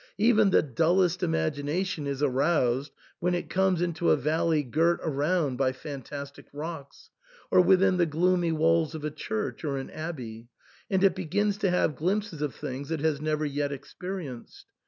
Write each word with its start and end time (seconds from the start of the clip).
Even 0.17 0.49
the 0.49 0.63
dullest 0.63 1.21
imagination 1.21 2.07
is 2.07 2.23
aroused 2.23 2.91
when 3.19 3.35
it 3.35 3.51
comes 3.51 3.83
into 3.83 4.09
a 4.09 4.17
valley 4.17 4.63
girt 4.63 4.99
around 5.03 5.57
by 5.57 5.71
fantastic 5.71 6.47
rocks, 6.51 7.11
or 7.51 7.61
within 7.61 7.97
the 7.97 8.07
gloomy 8.07 8.51
walls 8.51 8.95
of 8.95 9.05
a 9.05 9.11
church 9.11 9.63
or 9.63 9.77
an 9.77 9.91
abbey, 9.91 10.47
and 10.89 11.03
it 11.03 11.13
begins 11.13 11.57
to 11.57 11.69
have 11.69 11.95
glimpses 11.95 12.41
of 12.41 12.55
things 12.55 12.89
it 12.89 13.01
has 13.01 13.21
never 13.21 13.45
yet 13.45 13.71
experienced. 13.71 14.65